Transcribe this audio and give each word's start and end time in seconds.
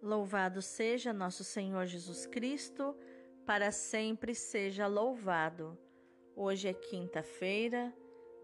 Louvado 0.00 0.62
seja 0.62 1.12
nosso 1.12 1.42
Senhor 1.42 1.84
Jesus 1.86 2.24
Cristo, 2.24 2.94
para 3.44 3.72
sempre 3.72 4.32
seja 4.32 4.86
louvado. 4.86 5.76
Hoje 6.36 6.68
é 6.68 6.72
quinta-feira, 6.72 7.92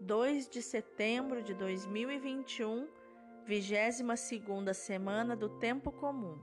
2 0.01 0.49
de 0.49 0.61
setembro 0.61 1.41
de 1.41 1.53
2021, 1.53 2.89
22 3.45 4.19
segunda 4.19 4.73
semana 4.73 5.33
do 5.33 5.47
Tempo 5.47 5.93
Comum. 5.93 6.37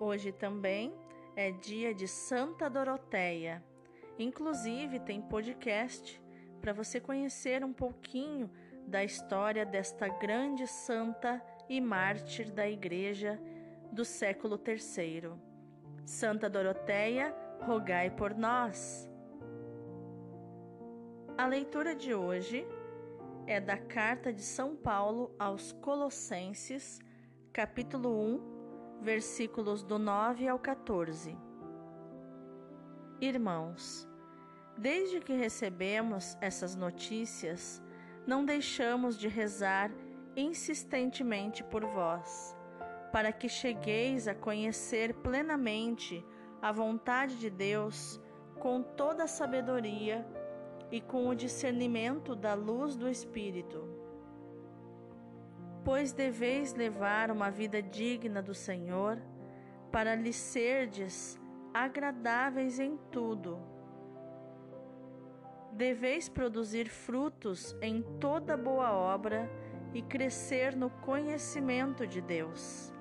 Hoje 0.00 0.32
também 0.32 0.94
é 1.36 1.50
dia 1.50 1.92
de 1.92 2.08
Santa 2.08 2.70
Doroteia. 2.70 3.62
Inclusive 4.18 5.00
tem 5.00 5.20
podcast 5.20 6.18
para 6.62 6.72
você 6.72 6.98
conhecer 6.98 7.62
um 7.62 7.74
pouquinho 7.74 8.50
da 8.86 9.04
história 9.04 9.66
desta 9.66 10.08
grande 10.08 10.66
santa 10.66 11.44
e 11.68 11.80
mártir 11.80 12.50
da 12.50 12.68
Igreja 12.68 13.38
do 13.92 14.04
século 14.04 14.60
III. 14.66 15.32
Santa 16.04 16.48
Doroteia, 16.48 17.34
rogai 17.60 18.10
por 18.10 18.34
nós. 18.34 19.08
A 21.36 21.46
leitura 21.46 21.94
de 21.94 22.14
hoje 22.14 22.66
é 23.46 23.60
da 23.60 23.76
carta 23.76 24.32
de 24.32 24.42
São 24.42 24.74
Paulo 24.74 25.34
aos 25.38 25.72
Colossenses, 25.72 26.98
capítulo 27.52 28.10
1, 28.10 29.00
versículos 29.02 29.82
do 29.82 29.98
9 29.98 30.48
ao 30.48 30.58
14. 30.58 31.36
Irmãos, 33.20 34.08
desde 34.76 35.20
que 35.20 35.32
recebemos 35.32 36.36
essas 36.40 36.76
notícias, 36.76 37.82
não 38.26 38.44
deixamos 38.44 39.18
de 39.18 39.28
rezar 39.28 39.90
insistentemente 40.38 41.64
por 41.64 41.84
vós, 41.84 42.56
para 43.12 43.32
que 43.32 43.48
chegueis 43.48 44.28
a 44.28 44.34
conhecer 44.34 45.14
plenamente 45.14 46.24
a 46.62 46.70
vontade 46.70 47.38
de 47.38 47.50
Deus 47.50 48.20
com 48.58 48.82
toda 48.82 49.24
a 49.24 49.28
sabedoria 49.28 50.26
e 50.90 51.00
com 51.00 51.28
o 51.28 51.34
discernimento 51.34 52.34
da 52.34 52.54
luz 52.54 52.96
do 52.96 53.08
Espírito. 53.08 53.88
Pois 55.84 56.12
deveis 56.12 56.74
levar 56.74 57.30
uma 57.30 57.50
vida 57.50 57.82
digna 57.82 58.42
do 58.42 58.54
Senhor, 58.54 59.18
para 59.90 60.14
lhe 60.14 60.32
serdes 60.32 61.40
agradáveis 61.72 62.78
em 62.78 62.96
tudo. 63.10 63.58
Deveis 65.72 66.28
produzir 66.28 66.88
frutos 66.88 67.76
em 67.80 68.02
toda 68.20 68.56
boa 68.56 68.92
obra 68.92 69.48
e 69.92 70.02
crescer 70.02 70.76
no 70.76 70.90
conhecimento 70.90 72.06
de 72.06 72.20
Deus, 72.20 72.92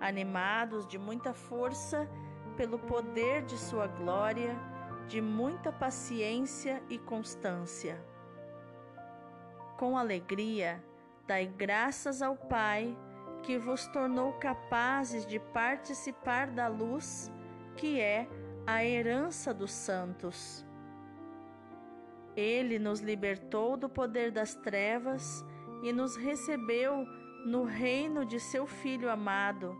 animados 0.00 0.86
de 0.86 0.98
muita 0.98 1.34
força 1.34 2.08
pelo 2.56 2.78
poder 2.78 3.44
de 3.44 3.58
Sua 3.58 3.86
glória, 3.86 4.56
de 5.08 5.20
muita 5.20 5.72
paciência 5.72 6.82
e 6.88 6.98
constância. 6.98 8.02
Com 9.76 9.96
alegria, 9.96 10.82
dai 11.26 11.46
graças 11.46 12.22
ao 12.22 12.36
Pai 12.36 12.96
que 13.42 13.58
vos 13.58 13.86
tornou 13.88 14.32
capazes 14.34 15.26
de 15.26 15.38
participar 15.38 16.50
da 16.50 16.66
luz 16.66 17.30
que 17.76 18.00
é 18.00 18.26
a 18.66 18.84
herança 18.84 19.52
dos 19.52 19.70
santos. 19.70 20.66
Ele 22.34 22.78
nos 22.78 23.00
libertou 23.00 23.76
do 23.76 23.88
poder 23.88 24.30
das 24.30 24.54
trevas 24.54 25.44
e 25.82 25.92
nos 25.92 26.16
recebeu 26.16 27.06
no 27.44 27.64
reino 27.64 28.24
de 28.24 28.40
seu 28.40 28.66
Filho 28.66 29.10
amado, 29.10 29.76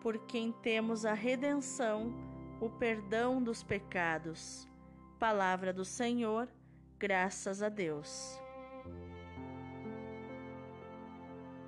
por 0.00 0.18
quem 0.18 0.52
temos 0.52 1.04
a 1.04 1.14
redenção, 1.14 2.12
o 2.60 2.68
perdão 2.68 3.42
dos 3.42 3.62
pecados. 3.62 4.68
Palavra 5.18 5.72
do 5.72 5.84
Senhor, 5.84 6.48
graças 6.98 7.62
a 7.62 7.68
Deus. 7.68 8.40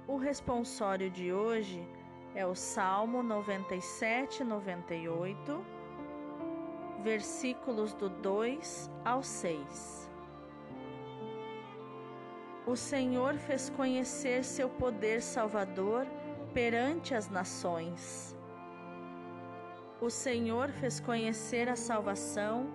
O 0.06 0.16
responsório 0.16 1.10
de 1.10 1.32
hoje 1.32 1.82
é 2.34 2.44
o 2.44 2.54
Salmo 2.54 3.22
97, 3.22 4.44
98, 4.44 5.64
versículos 7.03 7.94
do 7.94 8.08
2 8.08 8.91
ao 9.04 9.22
6. 9.22 10.03
O 12.66 12.76
Senhor 12.76 13.34
fez 13.34 13.69
conhecer 13.69 14.42
seu 14.42 14.70
poder 14.70 15.20
salvador 15.20 16.06
perante 16.54 17.14
as 17.14 17.28
nações. 17.28 18.34
O 20.00 20.08
Senhor 20.08 20.70
fez 20.70 20.98
conhecer 20.98 21.69
a 21.69 21.76
salvação 21.76 22.66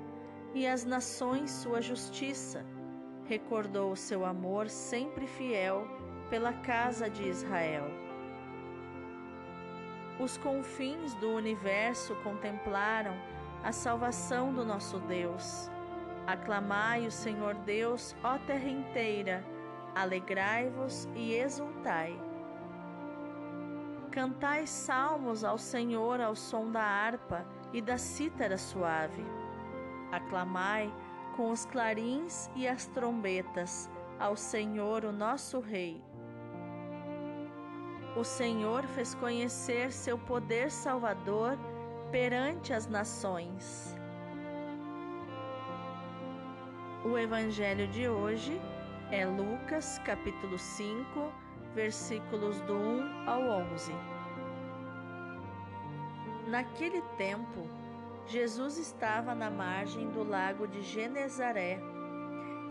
e 0.54 0.68
as 0.68 0.86
nações 0.86 1.50
sua 1.50 1.82
justiça. 1.82 2.64
Recordou 3.26 3.92
o 3.92 3.96
seu 3.96 4.26
amor 4.26 4.70
sempre 4.70 5.26
fiel 5.26 5.88
pela 6.30 6.54
casa 6.54 7.10
de 7.10 7.28
Israel. 7.28 7.86
Os 10.20 10.38
confins 10.38 11.16
do 11.16 11.32
universo 11.32 12.14
contemplaram 12.18 13.16
a 13.64 13.72
salvação 13.72 14.54
do 14.54 14.64
nosso 14.64 15.00
Deus. 15.00 15.68
Aclamai 16.28 17.08
o 17.08 17.12
Senhor 17.12 17.56
Deus, 17.56 18.16
ó 18.24 18.38
terra 18.38 18.70
inteira 18.70 19.44
alegrai-vos 20.02 21.10
e 21.14 21.34
exultai. 21.34 22.18
Cantai 24.12 24.66
salmos 24.66 25.44
ao 25.44 25.58
Senhor 25.58 26.22
ao 26.22 26.36
som 26.36 26.72
da 26.72 26.82
harpa 26.82 27.46
e 27.74 27.82
da 27.82 27.98
cítara 27.98 28.58
suave. 28.58 29.26
Aclamai 30.12 30.92
com 31.36 31.52
os 31.52 31.66
clarins 31.66 32.50
e 32.56 32.66
as 32.66 32.88
trombetas 32.88 33.90
ao 34.18 34.38
Senhor, 34.38 35.04
o 35.04 35.12
nosso 35.12 35.60
Rei. 35.60 36.02
O 38.16 38.24
Senhor 38.24 38.84
fez 38.84 39.14
conhecer 39.16 39.92
seu 39.92 40.18
poder 40.18 40.72
salvador 40.72 41.58
perante 42.10 42.74
as 42.74 42.88
nações. 42.88 43.96
O 47.06 47.18
Evangelho 47.18 47.88
de 47.88 48.10
hoje 48.10 48.60
é 49.12 49.26
Lucas 49.26 49.98
capítulo 50.06 50.58
5, 50.58 51.34
versículos 51.74 52.62
do 52.62 52.76
1 52.76 53.30
ao 53.30 53.42
11. 53.74 53.92
Naquele 56.48 57.02
tempo, 57.18 57.68
Jesus 58.28 58.78
estava 58.78 59.34
na 59.34 59.50
margem 59.50 60.12
do 60.12 60.24
lago 60.24 60.68
de 60.68 60.84
Genezaré 60.84 61.80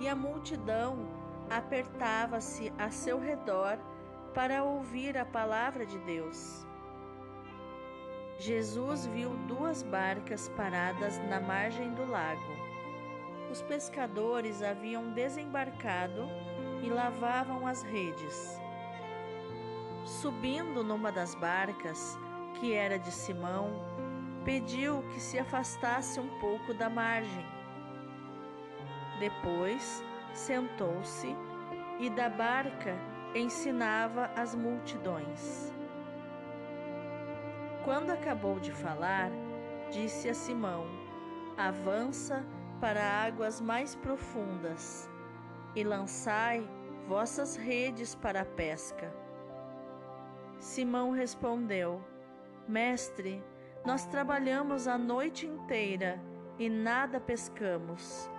e 0.00 0.08
a 0.08 0.14
multidão 0.14 1.08
apertava-se 1.50 2.72
a 2.78 2.88
seu 2.88 3.18
redor 3.18 3.76
para 4.32 4.62
ouvir 4.62 5.18
a 5.18 5.24
palavra 5.24 5.84
de 5.84 5.98
Deus. 6.00 6.64
Jesus 8.38 9.06
viu 9.06 9.30
duas 9.48 9.82
barcas 9.82 10.48
paradas 10.50 11.18
na 11.28 11.40
margem 11.40 11.92
do 11.94 12.08
lago 12.08 12.57
os 13.50 13.62
pescadores 13.62 14.62
haviam 14.62 15.10
desembarcado 15.12 16.28
e 16.82 16.88
lavavam 16.88 17.66
as 17.66 17.82
redes. 17.82 18.60
Subindo 20.04 20.82
numa 20.82 21.10
das 21.10 21.34
barcas, 21.34 22.18
que 22.54 22.72
era 22.72 22.98
de 22.98 23.10
Simão, 23.10 23.70
pediu 24.44 25.02
que 25.12 25.20
se 25.20 25.38
afastasse 25.38 26.18
um 26.18 26.38
pouco 26.40 26.72
da 26.72 26.88
margem. 26.88 27.46
Depois 29.18 30.02
sentou-se 30.32 31.34
e 31.98 32.08
da 32.08 32.28
barca 32.28 32.96
ensinava 33.34 34.30
as 34.36 34.54
multidões. 34.54 35.72
Quando 37.84 38.10
acabou 38.10 38.58
de 38.60 38.72
falar, 38.72 39.30
disse 39.90 40.28
a 40.28 40.34
Simão: 40.34 40.86
Avança 41.56 42.44
para 42.80 43.02
águas 43.02 43.60
mais 43.60 43.94
profundas 43.94 45.08
e 45.74 45.82
lançai 45.82 46.68
vossas 47.06 47.56
redes 47.56 48.14
para 48.14 48.42
a 48.42 48.44
pesca. 48.44 49.12
Simão 50.58 51.10
respondeu: 51.10 52.02
Mestre, 52.66 53.42
nós 53.84 54.06
trabalhamos 54.06 54.86
a 54.86 54.98
noite 54.98 55.46
inteira 55.46 56.20
e 56.58 56.68
nada 56.68 57.20
pescamos, 57.20 58.30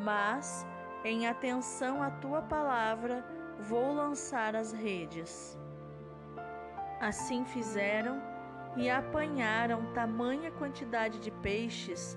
mas, 0.00 0.66
em 1.04 1.26
atenção 1.26 2.02
à 2.02 2.10
tua 2.10 2.42
palavra, 2.42 3.24
vou 3.58 3.92
lançar 3.92 4.54
as 4.54 4.72
redes. 4.72 5.58
Assim 7.00 7.44
fizeram 7.44 8.22
e 8.76 8.88
apanharam 8.88 9.92
tamanha 9.92 10.50
quantidade 10.52 11.18
de 11.18 11.30
peixes 11.30 12.16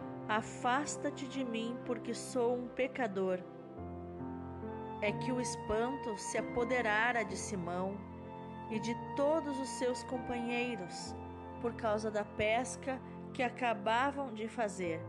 afasta-te 0.37 1.27
de 1.27 1.43
mim, 1.43 1.77
porque 1.85 2.13
sou 2.13 2.55
um 2.55 2.67
pecador. 2.69 3.39
É 5.01 5.11
que 5.11 5.31
o 5.31 5.41
espanto 5.41 6.17
se 6.17 6.37
apoderara 6.37 7.23
de 7.23 7.35
Simão 7.35 7.97
e 8.69 8.79
de 8.79 8.95
todos 9.15 9.59
os 9.59 9.67
seus 9.71 10.03
companheiros, 10.03 11.13
por 11.61 11.73
causa 11.73 12.09
da 12.09 12.23
pesca 12.23 12.99
que 13.33 13.43
acabavam 13.43 14.33
de 14.33 14.47
fazer. 14.47 15.01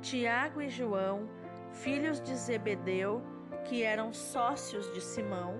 Tiago 0.00 0.62
e 0.62 0.68
João, 0.68 1.28
filhos 1.72 2.20
de 2.20 2.36
Zebedeu, 2.36 3.20
que 3.64 3.82
eram 3.82 4.12
sócios 4.12 4.92
de 4.94 5.00
Simão, 5.00 5.56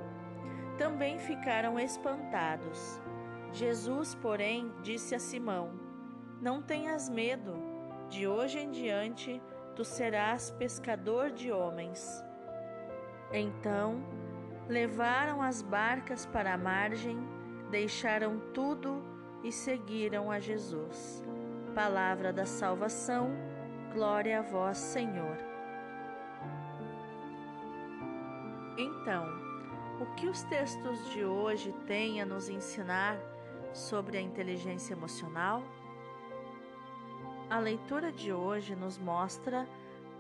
também 0.79 1.19
ficaram 1.19 1.79
espantados. 1.79 3.01
Jesus, 3.53 4.15
porém, 4.15 4.73
disse 4.83 5.15
a 5.15 5.19
Simão: 5.19 5.73
Não 6.41 6.63
tenhas 6.63 7.09
medo, 7.09 7.68
de 8.09 8.27
hoje 8.27 8.59
em 8.59 8.71
diante 8.71 9.41
tu 9.77 9.85
serás 9.85 10.51
pescador 10.51 11.31
de 11.31 11.53
homens. 11.53 12.25
Então, 13.33 14.03
levaram 14.69 15.41
as 15.43 15.63
barcas 15.63 16.27
para 16.27 16.55
a 16.55 16.59
margem, 16.59 17.19
deixaram 17.71 18.41
tudo 18.53 19.03
e 19.45 19.53
seguiram 19.53 20.31
a 20.31 20.41
Jesus. 20.41 21.23
Palavra 21.75 22.33
da 22.33 22.45
salvação, 22.45 23.31
glória 23.93 24.41
a 24.41 24.43
vós, 24.43 24.79
Senhor. 24.79 25.37
Então, 28.77 29.27
o 30.01 30.07
que 30.15 30.29
os 30.29 30.43
textos 30.45 31.11
de 31.11 31.25
hoje 31.25 31.73
têm 31.87 32.21
a 32.21 32.27
nos 32.27 32.49
ensinar 32.49 33.17
sobre 33.73 34.17
a 34.17 34.21
inteligência 34.21 34.95
emocional? 34.95 35.63
A 37.51 37.59
leitura 37.59 38.13
de 38.13 38.33
hoje 38.33 38.77
nos 38.77 38.99
mostra 38.99 39.67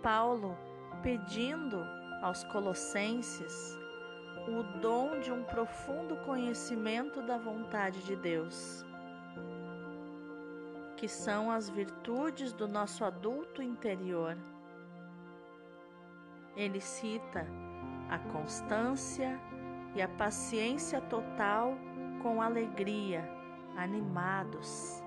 Paulo 0.03 0.57
pedindo 1.03 1.79
aos 2.23 2.43
Colossenses 2.45 3.79
o 4.49 4.63
dom 4.81 5.21
de 5.21 5.31
um 5.31 5.43
profundo 5.43 6.17
conhecimento 6.25 7.21
da 7.23 7.37
vontade 7.37 8.03
de 8.05 8.17
Deus, 8.17 8.85
que 10.97 11.07
são 11.07 11.51
as 11.51 11.69
virtudes 11.69 12.53
do 12.53 12.67
nosso 12.67 13.05
adulto 13.05 13.63
interior. 13.63 14.37
Ele 16.57 16.81
cita 16.81 17.47
a 18.09 18.19
constância, 18.19 19.39
e 19.95 20.03
a 20.03 20.09
paciência 20.09 21.01
total 21.01 21.77
com 22.23 22.43
alegria, 22.43 23.29
animados. 23.77 25.03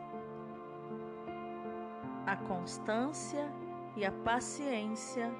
A 2.25 2.35
constância 2.35 3.49
e 3.95 4.05
a 4.05 4.11
paciência 4.11 5.31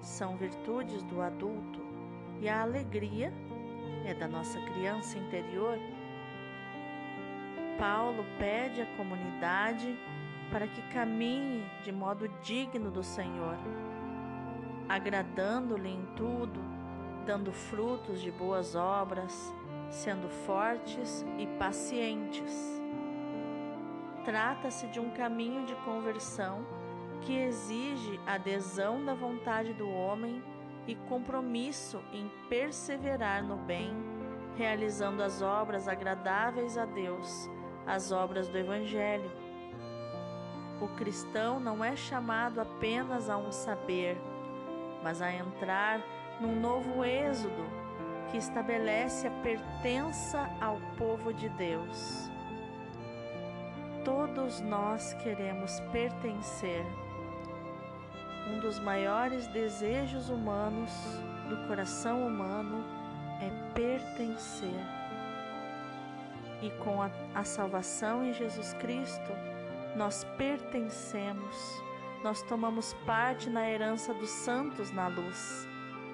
são 0.00 0.36
virtudes 0.36 1.02
do 1.04 1.20
adulto 1.20 1.80
e 2.40 2.48
a 2.48 2.62
alegria 2.62 3.32
é 4.04 4.14
da 4.14 4.28
nossa 4.28 4.60
criança 4.60 5.18
interior. 5.18 5.78
Paulo 7.78 8.24
pede 8.38 8.82
à 8.82 8.86
comunidade 8.96 9.98
para 10.50 10.66
que 10.68 10.82
caminhe 10.92 11.64
de 11.82 11.90
modo 11.90 12.28
digno 12.42 12.90
do 12.90 13.02
Senhor, 13.02 13.56
agradando-lhe 14.88 15.88
em 15.88 16.06
tudo 16.14 16.76
dando 17.26 17.52
frutos 17.52 18.22
de 18.22 18.30
boas 18.30 18.76
obras, 18.76 19.52
sendo 19.90 20.28
fortes 20.46 21.26
e 21.38 21.46
pacientes. 21.58 22.80
Trata-se 24.26 24.88
de 24.88 24.98
um 24.98 25.10
caminho 25.10 25.64
de 25.66 25.74
conversão 25.76 26.66
que 27.22 27.32
exige 27.32 28.18
adesão 28.26 29.04
da 29.04 29.14
vontade 29.14 29.72
do 29.72 29.88
homem 29.88 30.42
e 30.84 30.96
compromisso 30.96 32.02
em 32.12 32.28
perseverar 32.48 33.44
no 33.44 33.56
bem, 33.56 33.94
realizando 34.56 35.22
as 35.22 35.42
obras 35.42 35.86
agradáveis 35.86 36.76
a 36.76 36.84
Deus, 36.84 37.48
as 37.86 38.10
obras 38.10 38.48
do 38.48 38.58
Evangelho. 38.58 39.30
O 40.80 40.88
cristão 40.96 41.60
não 41.60 41.84
é 41.84 41.94
chamado 41.94 42.60
apenas 42.60 43.30
a 43.30 43.36
um 43.36 43.52
saber, 43.52 44.18
mas 45.04 45.22
a 45.22 45.32
entrar 45.32 46.00
num 46.40 46.58
novo 46.58 47.04
êxodo 47.04 47.64
que 48.32 48.38
estabelece 48.38 49.28
a 49.28 49.30
pertença 49.30 50.50
ao 50.60 50.80
povo 50.98 51.32
de 51.32 51.48
Deus. 51.50 52.34
Todos 54.06 54.60
nós 54.60 55.14
queremos 55.14 55.80
pertencer. 55.90 56.86
Um 58.48 58.60
dos 58.60 58.78
maiores 58.78 59.48
desejos 59.48 60.30
humanos, 60.30 60.92
do 61.48 61.66
coração 61.66 62.24
humano, 62.24 62.84
é 63.40 63.50
pertencer. 63.74 64.80
E 66.62 66.70
com 66.84 67.02
a, 67.02 67.10
a 67.34 67.42
salvação 67.42 68.24
em 68.24 68.32
Jesus 68.32 68.72
Cristo, 68.74 69.32
nós 69.96 70.22
pertencemos, 70.38 71.82
nós 72.22 72.40
tomamos 72.42 72.94
parte 73.04 73.50
na 73.50 73.68
herança 73.68 74.14
dos 74.14 74.30
santos 74.30 74.92
na 74.92 75.08
luz 75.08 75.66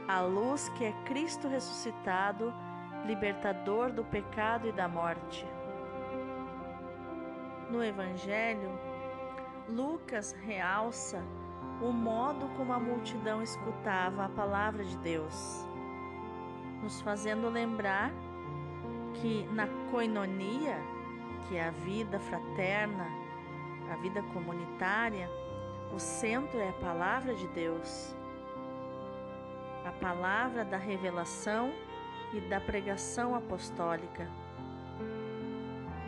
a 0.09 0.21
luz 0.21 0.69
que 0.71 0.85
é 0.85 0.93
Cristo 1.05 1.49
ressuscitado, 1.49 2.53
libertador 3.07 3.93
do 3.93 4.05
pecado 4.05 4.69
e 4.69 4.73
da 4.73 4.89
morte. 4.89 5.47
No 7.73 7.83
Evangelho, 7.83 8.71
Lucas 9.69 10.33
realça 10.45 11.23
o 11.81 11.91
modo 11.91 12.47
como 12.57 12.73
a 12.73 12.79
multidão 12.79 13.43
escutava 13.43 14.27
a 14.27 14.29
palavra 14.29 14.85
de 14.85 14.97
Deus, 14.99 15.67
nos 16.83 17.01
fazendo 17.01 17.49
lembrar 17.49 18.13
que 19.15 19.49
na 19.53 19.67
coinonia, 19.91 20.77
que 21.49 21.57
é 21.57 21.69
a 21.69 21.71
vida 21.71 22.21
fraterna, 22.21 23.07
a 23.91 23.97
vida 23.97 24.23
comunitária, 24.35 25.29
o 25.95 25.99
centro 25.99 26.61
é 26.61 26.69
a 26.69 26.75
palavra 26.75 27.35
de 27.35 27.49
Deus 27.49 28.15
a 29.85 29.93
palavra 29.93 30.65
da 30.65 30.77
revelação 30.77 31.73
e 32.33 32.41
da 32.41 32.61
pregação 32.61 33.35
apostólica. 33.35 34.42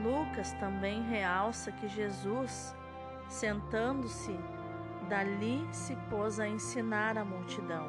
Lucas 0.04 0.52
também 0.60 1.02
realça 1.02 1.72
que 1.72 1.88
Jesus, 1.88 2.76
sentando-se, 3.26 4.38
dali 5.08 5.66
se 5.72 5.96
pôs 6.10 6.38
a 6.38 6.46
ensinar 6.46 7.16
a 7.16 7.24
multidão, 7.24 7.88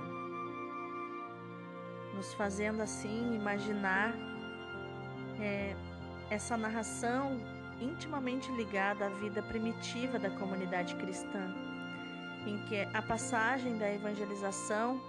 nos 2.15 2.33
fazendo 2.33 2.81
assim 2.81 3.35
imaginar 3.35 4.13
é, 5.41 5.75
essa 6.29 6.55
narração 6.55 7.37
intimamente 7.81 8.49
ligada 8.53 9.07
à 9.07 9.09
vida 9.09 9.41
primitiva 9.43 10.17
da 10.17 10.29
comunidade 10.29 10.95
cristã, 10.95 11.53
em 12.47 12.57
que 12.65 12.81
a 12.93 13.01
passagem 13.01 13.77
da 13.77 13.91
evangelização 13.91 15.01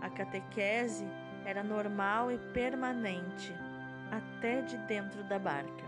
a 0.00 0.10
catequese 0.10 1.06
era 1.44 1.62
normal 1.62 2.32
e 2.32 2.38
permanente, 2.52 3.54
até 4.10 4.62
de 4.62 4.76
dentro 4.78 5.22
da 5.24 5.38
barca. 5.38 5.85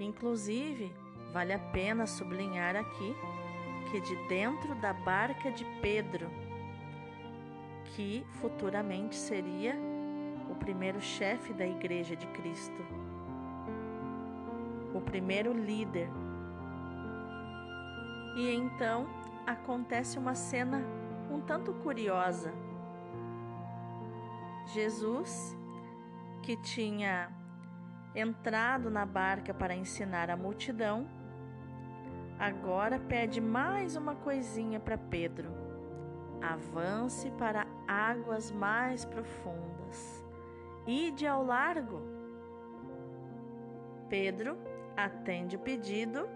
Inclusive, 0.00 0.92
vale 1.32 1.52
a 1.52 1.58
pena 1.58 2.06
sublinhar 2.06 2.74
aqui 2.74 3.14
que 3.90 4.00
de 4.00 4.16
dentro 4.28 4.74
da 4.76 4.92
barca 4.92 5.50
de 5.50 5.64
Pedro, 5.82 6.30
que 7.84 8.24
futuramente 8.40 9.16
seria 9.16 9.76
o 10.48 10.54
primeiro 10.54 11.00
chefe 11.00 11.52
da 11.52 11.66
Igreja 11.66 12.16
de 12.16 12.26
Cristo, 12.28 12.82
o 14.94 15.00
primeiro 15.00 15.52
líder. 15.52 16.08
E 18.36 18.48
então 18.54 19.06
acontece 19.46 20.18
uma 20.18 20.34
cena 20.34 20.82
um 21.30 21.40
tanto 21.40 21.72
curiosa. 21.74 22.52
Jesus, 24.66 25.56
que 26.42 26.56
tinha 26.56 27.39
entrado 28.14 28.90
na 28.90 29.06
barca 29.06 29.54
para 29.54 29.74
ensinar 29.74 30.30
a 30.30 30.36
multidão, 30.36 31.08
agora 32.38 32.98
pede 32.98 33.40
mais 33.40 33.96
uma 33.96 34.14
coisinha 34.14 34.80
para 34.80 34.98
Pedro. 34.98 35.50
Avance 36.40 37.30
para 37.32 37.66
águas 37.86 38.50
mais 38.50 39.04
profundas. 39.04 40.24
Ide 40.86 41.26
ao 41.26 41.44
largo. 41.44 42.00
Pedro 44.08 44.58
atende 44.96 45.56
o 45.56 45.60
pedido 45.60 46.28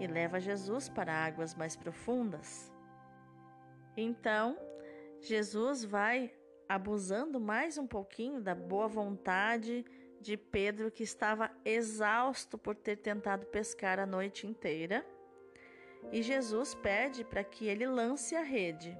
e 0.00 0.06
leva 0.06 0.40
Jesus 0.40 0.88
para 0.88 1.12
águas 1.12 1.54
mais 1.54 1.76
profundas. 1.76 2.72
Então, 3.96 4.58
Jesus 5.20 5.84
vai 5.84 6.32
abusando 6.68 7.40
mais 7.40 7.78
um 7.78 7.86
pouquinho 7.86 8.40
da 8.40 8.54
boa 8.54 8.88
vontade 8.88 9.84
de 10.20 10.36
Pedro, 10.36 10.90
que 10.90 11.02
estava 11.02 11.50
exausto 11.64 12.56
por 12.58 12.74
ter 12.74 12.96
tentado 12.96 13.46
pescar 13.46 13.98
a 13.98 14.06
noite 14.06 14.46
inteira. 14.46 15.06
E 16.12 16.22
Jesus 16.22 16.74
pede 16.74 17.24
para 17.24 17.42
que 17.42 17.66
ele 17.66 17.86
lance 17.86 18.34
a 18.34 18.42
rede. 18.42 18.96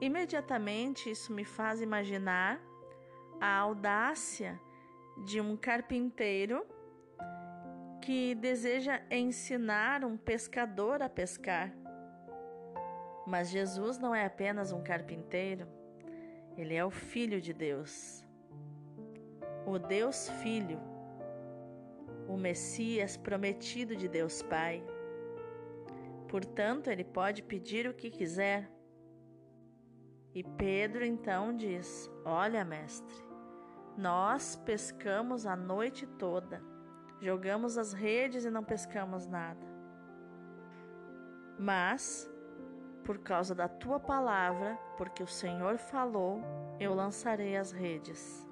Imediatamente 0.00 1.10
isso 1.10 1.32
me 1.32 1.44
faz 1.44 1.82
imaginar 1.82 2.60
a 3.40 3.56
audácia 3.58 4.58
de 5.24 5.40
um 5.40 5.56
carpinteiro 5.56 6.66
que 8.00 8.34
deseja 8.34 9.02
ensinar 9.10 10.04
um 10.04 10.16
pescador 10.16 11.02
a 11.02 11.08
pescar. 11.08 11.72
Mas 13.26 13.50
Jesus 13.50 13.98
não 13.98 14.14
é 14.14 14.24
apenas 14.24 14.72
um 14.72 14.82
carpinteiro, 14.82 15.68
ele 16.56 16.74
é 16.74 16.84
o 16.84 16.90
Filho 16.90 17.40
de 17.40 17.52
Deus, 17.52 18.24
o 19.70 19.78
Deus 19.78 20.28
Filho, 20.42 20.80
o 22.28 22.36
Messias 22.36 23.16
prometido 23.16 23.96
de 23.96 24.08
Deus 24.08 24.42
Pai. 24.42 24.84
Portanto, 26.28 26.88
ele 26.88 27.04
pode 27.04 27.42
pedir 27.42 27.88
o 27.88 27.94
que 27.94 28.10
quiser. 28.10 28.70
E 30.34 30.44
Pedro 30.44 31.04
então 31.04 31.56
diz: 31.56 32.10
Olha, 32.24 32.64
mestre, 32.64 33.16
nós 33.96 34.56
pescamos 34.56 35.46
a 35.46 35.56
noite 35.56 36.06
toda, 36.06 36.62
jogamos 37.20 37.76
as 37.76 37.92
redes 37.92 38.44
e 38.44 38.50
não 38.50 38.62
pescamos 38.62 39.26
nada. 39.26 39.66
Mas 41.58 42.30
por 43.04 43.18
causa 43.18 43.54
da 43.54 43.66
tua 43.66 43.98
palavra, 43.98 44.78
porque 44.96 45.22
o 45.22 45.26
Senhor 45.26 45.78
falou, 45.78 46.40
eu 46.78 46.94
lançarei 46.94 47.56
as 47.56 47.72
redes. 47.72 48.48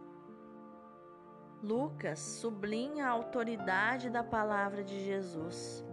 Lucas 1.62 2.20
sublinha 2.20 3.06
a 3.06 3.10
autoridade 3.10 4.08
da 4.08 4.22
palavra 4.22 4.84
de 4.84 5.04
Jesus. 5.04 5.84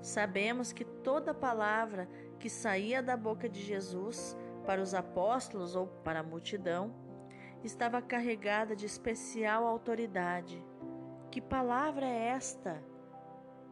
Sabemos 0.00 0.72
que 0.72 0.84
toda 0.84 1.34
palavra 1.34 2.08
que 2.38 2.48
saía 2.48 3.02
da 3.02 3.16
boca 3.16 3.48
de 3.48 3.60
Jesus 3.60 4.36
para 4.66 4.80
os 4.80 4.94
apóstolos 4.94 5.76
ou 5.76 5.86
para 5.86 6.20
a 6.20 6.22
multidão 6.24 6.94
estava 7.62 8.00
carregada 8.00 8.74
de 8.74 8.86
especial 8.86 9.66
autoridade. 9.66 10.64
Que 11.30 11.40
palavra 11.40 12.06
é 12.06 12.28
esta? 12.28 12.82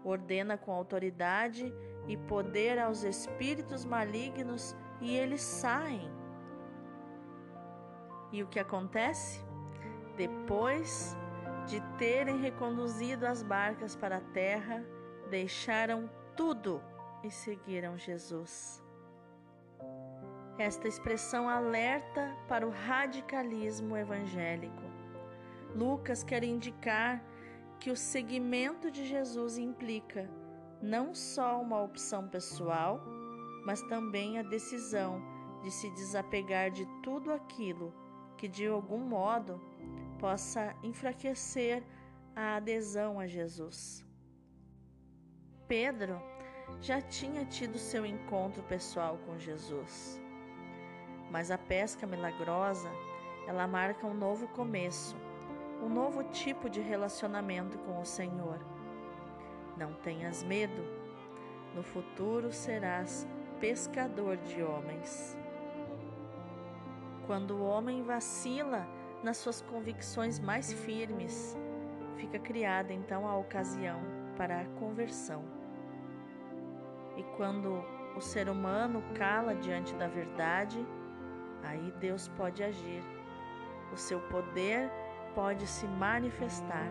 Ordena 0.05 0.57
com 0.57 0.73
autoridade 0.73 1.73
e 2.07 2.17
poder 2.17 2.79
aos 2.79 3.03
espíritos 3.03 3.85
malignos 3.85 4.77
e 5.01 5.17
eles 5.17 5.41
saem. 5.41 6.11
E 8.31 8.43
o 8.43 8.47
que 8.47 8.61
acontece? 8.61 9.45
Depois 10.17 11.17
de 11.71 11.81
terem 11.97 12.39
reconduzido 12.39 13.25
as 13.25 13.45
barcas 13.45 13.95
para 13.95 14.17
a 14.17 14.21
terra, 14.21 14.85
deixaram 15.31 16.11
tudo 16.37 16.83
e 17.23 17.31
seguiram 17.31 17.97
Jesus. 17.97 18.83
Esta 20.59 20.89
expressão 20.89 21.49
alerta 21.49 22.37
para 22.49 22.67
o 22.67 22.71
radicalismo 22.71 23.97
evangélico. 23.97 24.83
Lucas 25.75 26.25
quer 26.25 26.43
indicar 26.43 27.23
que 27.79 27.93
o 27.93 27.97
seguimento 27.97 28.91
de 28.91 29.07
Jesus 29.07 29.57
implica 29.57 30.29
não 30.83 31.15
só 31.15 31.61
uma 31.63 31.81
opção 31.81 32.27
pessoal, 32.27 33.01
mas 33.65 33.81
também 33.83 34.41
a 34.41 34.43
decisão 34.43 35.23
de 35.63 35.71
se 35.71 35.89
desapegar 35.91 36.73
de 36.73 36.85
tudo 37.01 37.33
aquilo 37.33 37.95
que 38.37 38.49
de 38.49 38.67
algum 38.67 38.99
modo 38.99 39.61
possa 40.21 40.77
enfraquecer 40.83 41.83
a 42.37 42.57
adesão 42.57 43.19
a 43.19 43.27
Jesus. 43.27 44.05
Pedro 45.67 46.21
já 46.81 47.01
tinha 47.01 47.45
tido 47.47 47.79
seu 47.79 48.05
encontro 48.05 48.63
pessoal 48.65 49.19
com 49.25 49.39
Jesus, 49.39 50.21
mas 51.31 51.51
a 51.51 51.57
pesca 51.57 52.07
milagrosa 52.07 52.91
ela 53.49 53.67
marca 53.67 54.07
um 54.07 54.15
novo 54.15 54.47
começo, 54.49 55.17
um 55.83 55.89
novo 55.89 56.23
tipo 56.25 56.69
de 56.69 56.81
relacionamento 56.81 57.79
com 57.79 58.01
o 58.01 58.05
Senhor. 58.05 58.61
Não 59.77 59.95
tenhas 59.95 60.43
medo, 60.43 60.85
no 61.75 61.83
futuro 61.83 62.53
serás 62.53 63.27
pescador 63.59 64.37
de 64.37 64.63
homens. 64.63 65.37
Quando 67.27 67.57
o 67.57 67.65
homem 67.65 68.03
vacila 68.03 68.87
nas 69.23 69.37
suas 69.37 69.61
convicções 69.61 70.39
mais 70.39 70.73
firmes, 70.73 71.57
fica 72.17 72.39
criada 72.39 72.93
então 72.93 73.27
a 73.27 73.37
ocasião 73.37 74.01
para 74.37 74.61
a 74.61 74.65
conversão. 74.79 75.45
E 77.17 77.23
quando 77.37 77.85
o 78.17 78.21
ser 78.21 78.49
humano 78.49 79.03
cala 79.15 79.55
diante 79.55 79.95
da 79.95 80.09
verdade, 80.09 80.85
aí 81.63 81.93
Deus 82.01 82.29
pode 82.29 82.63
agir, 82.63 83.03
o 83.93 83.97
seu 83.97 84.21
poder 84.29 84.91
pode 85.35 85.67
se 85.67 85.87
manifestar 85.87 86.91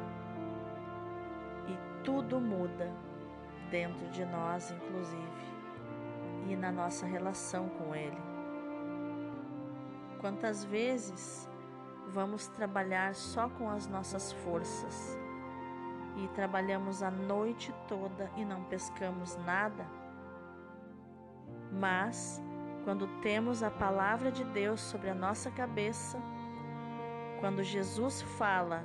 tudo 2.04 2.40
muda 2.40 2.92
dentro 3.70 4.08
de 4.10 4.26
nós, 4.26 4.72
inclusive, 4.72 5.48
e 6.48 6.56
na 6.56 6.72
nossa 6.72 7.06
relação 7.06 7.70
com 7.70 7.96
Ele. 7.96 8.18
Quantas 10.20 10.64
vezes 10.66 11.49
vamos 12.10 12.48
trabalhar 12.48 13.14
só 13.16 13.50
com 13.50 13.70
as 13.70 13.88
nossas 13.88 14.32
forças 14.32 15.18
e 16.18 16.28
trabalhamos 16.30 17.02
a 17.02 17.10
noite 17.10 17.74
toda 17.88 18.30
e 18.36 18.44
não 18.44 18.64
pescamos 18.64 19.38
nada? 19.46 19.86
Mas, 21.72 22.42
quando 22.84 23.08
temos 23.22 23.62
a 23.62 23.70
palavra 23.70 24.32
de 24.32 24.44
Deus 24.44 24.82
sobre 24.82 25.10
a 25.10 25.16
nossa 25.16 25.52
cabeça, 25.52 26.20
quando 27.40 27.64
Jesus 27.64 28.22
fala, 28.22 28.84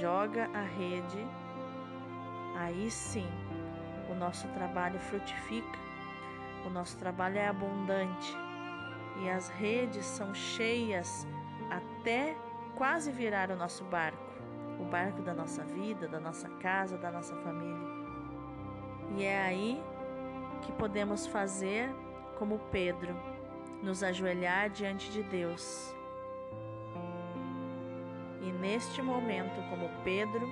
joga 0.00 0.48
a 0.54 0.62
rede 0.62 1.26
aí 2.56 2.90
sim 2.90 3.28
o 4.10 4.14
nosso 4.14 4.48
trabalho 4.48 4.98
frutifica, 4.98 5.78
o 6.66 6.70
nosso 6.70 6.96
trabalho 6.96 7.38
é 7.38 7.46
abundante 7.46 8.34
e 9.22 9.30
as 9.30 9.48
redes 9.48 10.04
são 10.04 10.34
cheias 10.34 11.26
até 11.98 12.36
quase 12.76 13.10
virar 13.10 13.50
o 13.50 13.56
nosso 13.56 13.84
barco, 13.84 14.22
o 14.80 14.84
barco 14.84 15.20
da 15.20 15.34
nossa 15.34 15.64
vida, 15.64 16.06
da 16.06 16.20
nossa 16.20 16.48
casa, 16.48 16.96
da 16.96 17.10
nossa 17.10 17.34
família. 17.36 17.88
E 19.16 19.24
é 19.24 19.40
aí 19.40 19.82
que 20.62 20.72
podemos 20.72 21.26
fazer 21.26 21.90
como 22.38 22.58
Pedro, 22.70 23.16
nos 23.82 24.02
ajoelhar 24.02 24.70
diante 24.70 25.10
de 25.10 25.22
Deus. 25.24 25.94
E 28.42 28.52
neste 28.52 29.02
momento, 29.02 29.60
como 29.68 29.90
Pedro, 30.04 30.48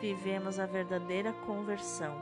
vivemos 0.00 0.58
a 0.58 0.66
verdadeira 0.66 1.32
conversão, 1.46 2.16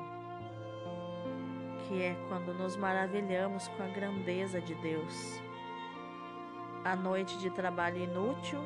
que 1.88 2.02
é 2.02 2.14
quando 2.29 2.52
nos 2.52 2.76
maravilhamos 2.76 3.69
com 3.69 3.83
a 3.83 3.88
grandeza 3.88 4.61
de 4.61 4.75
Deus. 4.75 5.40
A 6.83 6.97
noite 6.97 7.39
de 7.39 7.51
trabalho 7.51 7.99
inútil 7.99 8.59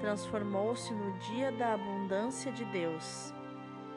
transformou-se 0.00 0.92
no 0.92 1.12
dia 1.18 1.52
da 1.52 1.74
abundância 1.74 2.50
de 2.50 2.64
Deus, 2.64 3.32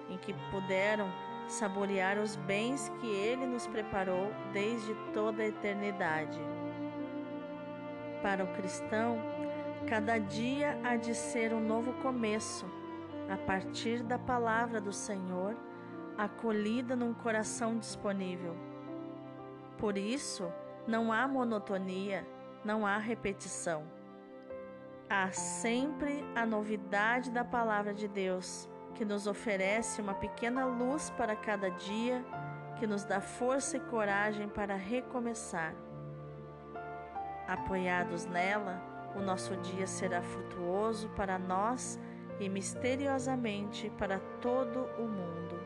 em 0.08 0.18
que 0.18 0.36
puderam 0.52 1.12
saborear 1.48 2.20
os 2.20 2.36
bens 2.36 2.92
que 3.00 3.08
Ele 3.08 3.46
nos 3.48 3.66
preparou 3.66 4.32
desde 4.54 4.94
toda 5.14 5.42
a 5.42 5.48
eternidade. 5.48 6.40
Para 8.22 8.44
o 8.44 8.54
cristão, 8.54 9.18
cada 9.90 10.20
dia 10.20 10.80
há 10.84 10.96
de 10.96 11.16
ser 11.16 11.52
um 11.52 11.60
novo 11.60 11.92
começo 12.04 12.68
a 13.28 13.38
partir 13.38 14.04
da 14.04 14.20
palavra 14.20 14.80
do 14.80 14.94
Senhor, 14.94 15.56
acolhida 16.16 16.96
num 16.96 17.16
coração 17.16 17.80
disponível. 17.80 18.56
Por 19.80 19.98
isso, 19.98 20.52
não 20.88 21.12
há 21.12 21.28
monotonia, 21.28 22.26
não 22.66 22.86
há 22.86 22.98
repetição. 22.98 23.84
Há 25.08 25.32
sempre 25.32 26.26
a 26.36 26.46
novidade 26.46 27.30
da 27.32 27.46
palavra 27.46 27.94
de 27.94 28.08
Deus, 28.08 28.68
que 28.96 29.06
nos 29.06 29.28
oferece 29.28 30.02
uma 30.02 30.16
pequena 30.16 30.66
luz 30.66 31.12
para 31.12 31.36
cada 31.36 31.70
dia, 31.70 32.26
que 32.78 32.88
nos 32.88 33.06
dá 33.06 33.22
força 33.22 33.78
e 33.78 33.80
coragem 33.80 34.50
para 34.50 34.76
recomeçar. 34.76 35.76
Apoiados 37.48 38.26
nela, 38.26 38.82
o 39.16 39.20
nosso 39.20 39.56
dia 39.58 39.86
será 39.86 40.22
frutuoso 40.24 41.08
para 41.10 41.38
nós 41.38 42.00
e 42.40 42.50
misteriosamente 42.50 43.92
para 43.92 44.20
todo 44.42 44.90
o 44.98 45.08
mundo. 45.08 45.60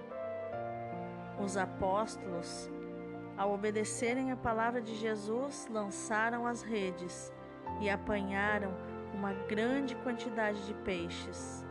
Os 1.39 1.55
apóstolos, 1.55 2.69
ao 3.39 3.53
obedecerem 3.53 4.33
a 4.33 4.35
palavra 4.35 4.81
de 4.81 4.93
Jesus, 4.97 5.65
lançaram 5.71 6.45
as 6.45 6.61
redes 6.61 7.31
e 7.79 7.89
apanharam 7.89 8.73
uma 9.13 9.31
grande 9.47 9.95
quantidade 9.95 10.61
de 10.65 10.73
peixes. 10.73 11.65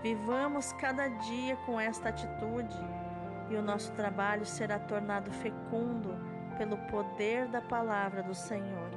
Vivamos 0.00 0.72
cada 0.74 1.08
dia 1.08 1.56
com 1.66 1.80
esta 1.80 2.10
atitude 2.10 2.78
e 3.50 3.56
o 3.56 3.62
nosso 3.62 3.90
trabalho 3.94 4.46
será 4.46 4.78
tornado 4.78 5.32
fecundo 5.32 6.14
pelo 6.56 6.78
poder 6.86 7.48
da 7.48 7.60
palavra 7.60 8.22
do 8.22 8.34
Senhor. 8.34 8.90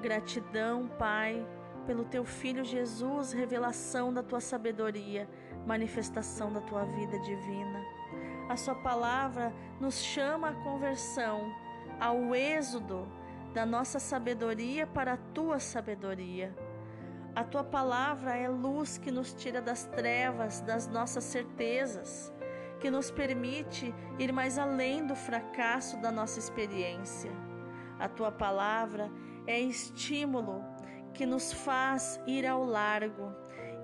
Gratidão, 0.00 0.88
Pai, 0.98 1.46
pelo 1.84 2.06
teu 2.06 2.24
filho 2.24 2.64
Jesus, 2.64 3.32
revelação 3.32 4.14
da 4.14 4.22
tua 4.22 4.40
sabedoria, 4.40 5.28
manifestação 5.66 6.50
da 6.50 6.62
tua 6.62 6.86
vida 6.86 7.18
divina. 7.18 7.99
A 8.50 8.56
sua 8.56 8.74
palavra 8.74 9.54
nos 9.78 10.02
chama 10.02 10.48
à 10.48 10.52
conversão, 10.52 11.54
ao 12.00 12.34
êxodo 12.34 13.06
da 13.54 13.64
nossa 13.64 14.00
sabedoria 14.00 14.88
para 14.88 15.12
a 15.12 15.16
tua 15.16 15.60
sabedoria. 15.60 16.52
A 17.32 17.44
tua 17.44 17.62
palavra 17.62 18.36
é 18.36 18.48
luz 18.48 18.98
que 18.98 19.12
nos 19.12 19.32
tira 19.32 19.62
das 19.62 19.84
trevas, 19.84 20.60
das 20.62 20.88
nossas 20.88 21.22
certezas, 21.22 22.32
que 22.80 22.90
nos 22.90 23.08
permite 23.08 23.94
ir 24.18 24.32
mais 24.32 24.58
além 24.58 25.06
do 25.06 25.14
fracasso 25.14 25.96
da 25.98 26.10
nossa 26.10 26.40
experiência. 26.40 27.30
A 28.00 28.08
tua 28.08 28.32
palavra 28.32 29.12
é 29.46 29.60
estímulo 29.60 30.60
que 31.14 31.24
nos 31.24 31.52
faz 31.52 32.20
ir 32.26 32.44
ao 32.44 32.64
largo, 32.64 33.32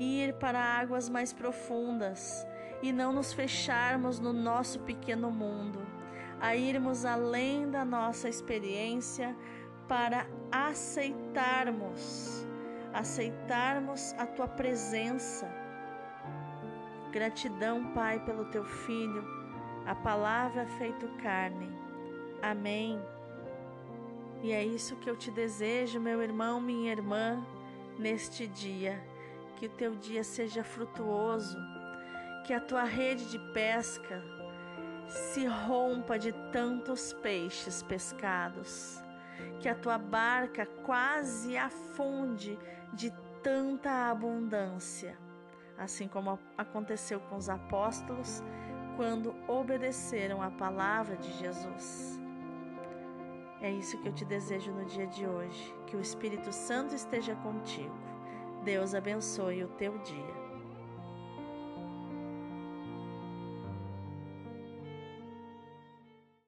ir 0.00 0.34
para 0.40 0.58
águas 0.58 1.08
mais 1.08 1.32
profundas 1.32 2.44
e 2.82 2.92
não 2.92 3.12
nos 3.12 3.32
fecharmos 3.32 4.20
no 4.20 4.32
nosso 4.32 4.80
pequeno 4.80 5.30
mundo, 5.30 5.80
a 6.40 6.54
irmos 6.54 7.04
além 7.04 7.70
da 7.70 7.84
nossa 7.84 8.28
experiência 8.28 9.36
para 9.88 10.26
aceitarmos, 10.50 12.46
aceitarmos 12.92 14.12
a 14.18 14.26
tua 14.26 14.48
presença. 14.48 15.48
Gratidão, 17.10 17.92
Pai, 17.92 18.22
pelo 18.24 18.44
teu 18.46 18.64
filho, 18.64 19.24
a 19.86 19.94
palavra 19.94 20.66
feito 20.78 21.08
carne. 21.22 21.70
Amém. 22.42 23.00
E 24.42 24.52
é 24.52 24.62
isso 24.62 24.96
que 24.96 25.08
eu 25.08 25.16
te 25.16 25.30
desejo, 25.30 25.98
meu 25.98 26.22
irmão, 26.22 26.60
minha 26.60 26.92
irmã, 26.92 27.42
neste 27.98 28.46
dia. 28.46 29.02
Que 29.56 29.66
o 29.66 29.70
teu 29.70 29.94
dia 29.94 30.22
seja 30.22 30.62
frutuoso, 30.62 31.56
que 32.46 32.54
a 32.54 32.60
tua 32.60 32.84
rede 32.84 33.28
de 33.28 33.40
pesca 33.52 34.22
se 35.08 35.44
rompa 35.46 36.16
de 36.16 36.32
tantos 36.52 37.12
peixes 37.14 37.82
pescados, 37.82 39.02
que 39.58 39.68
a 39.68 39.74
tua 39.74 39.98
barca 39.98 40.64
quase 40.84 41.56
afunde 41.56 42.56
de 42.92 43.12
tanta 43.42 44.08
abundância, 44.08 45.18
assim 45.76 46.06
como 46.06 46.38
aconteceu 46.56 47.18
com 47.18 47.34
os 47.34 47.48
apóstolos 47.48 48.44
quando 48.96 49.34
obedeceram 49.48 50.40
a 50.40 50.50
palavra 50.50 51.16
de 51.16 51.32
Jesus. 51.38 52.20
É 53.60 53.70
isso 53.72 54.00
que 54.00 54.06
eu 54.08 54.12
te 54.12 54.24
desejo 54.24 54.70
no 54.70 54.84
dia 54.84 55.08
de 55.08 55.26
hoje. 55.26 55.74
Que 55.86 55.96
o 55.96 56.00
Espírito 56.00 56.52
Santo 56.52 56.94
esteja 56.94 57.34
contigo. 57.36 57.96
Deus 58.62 58.94
abençoe 58.94 59.64
o 59.64 59.68
teu 59.68 59.98
dia. 59.98 60.45